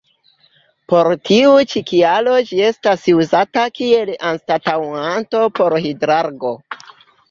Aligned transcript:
Por 0.93 1.09
tiu 1.29 1.51
ĉi 1.73 1.83
kialo 1.91 2.35
ĝi 2.49 2.65
estas 2.71 3.05
uzata 3.21 3.69
kiel 3.79 4.15
anstataŭanto 4.35 5.47
por 5.63 5.81
Hidrargo. 5.89 6.61